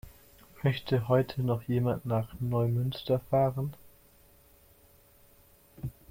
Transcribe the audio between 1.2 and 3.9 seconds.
noch jemand nach Neumünster fahren?